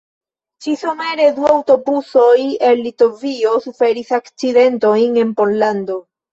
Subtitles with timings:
[0.65, 2.33] Ĉi-somere du aŭtobusoj
[2.71, 6.05] el Litovio suferis akcidentojn en Pollando.